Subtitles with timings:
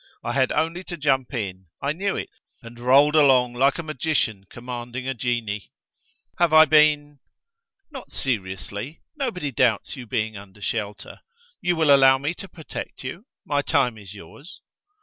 [0.23, 2.29] I had only to jump in; I knew it,
[2.63, 5.71] and rolled along like a magician commanding a genie."
[6.39, 7.19] "Have I been..."
[7.91, 11.19] "Not seriously, nobody doubts you being under shelter.
[11.61, 13.27] You will allow me to protect you?
[13.45, 14.61] My time is yours."